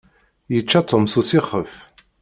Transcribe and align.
Yečča 0.53 0.81
Tom 0.89 1.03
s 1.11 1.13
usixef. 1.19 1.71